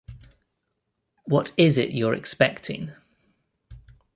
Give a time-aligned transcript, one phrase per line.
[1.25, 2.91] What is it you're expecting?